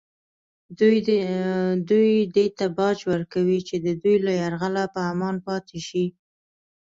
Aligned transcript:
دوی 1.89 2.13
دې 2.35 2.45
ته 2.57 2.65
باج 2.77 2.97
ورکوي 3.11 3.59
چې 3.67 3.75
د 3.85 3.87
دوی 4.01 4.15
له 4.25 4.31
یرغله 4.41 4.83
په 4.93 4.99
امان 5.11 5.35
پاتې 5.47 5.79
شي 5.87 6.05